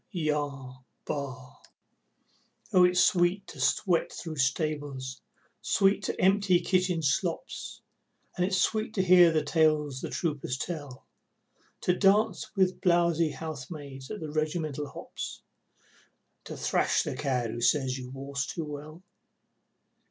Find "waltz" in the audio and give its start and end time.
18.09-18.47